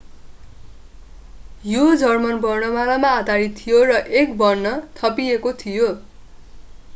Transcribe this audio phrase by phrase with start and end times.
[1.63, 5.93] यो जर्मन वर्णमालामा आधारित थियो र एक वर्ण õ/õ” थपिएको थियो।